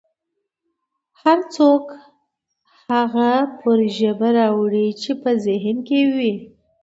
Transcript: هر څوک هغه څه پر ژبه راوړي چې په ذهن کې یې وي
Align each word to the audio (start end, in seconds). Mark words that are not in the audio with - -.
هر 1.21 1.39
څوک 1.55 1.85
هغه 2.91 3.31
څه 3.43 3.49
پر 3.59 3.79
ژبه 3.97 4.29
راوړي 4.39 4.87
چې 5.01 5.11
په 5.21 5.29
ذهن 5.45 5.77
کې 5.87 5.97
یې 6.03 6.09
وي 6.15 6.33